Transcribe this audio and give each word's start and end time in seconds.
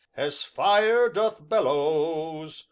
As 0.17 0.41
fire 0.41 1.09
doth 1.09 1.47
bellows. 1.47 2.59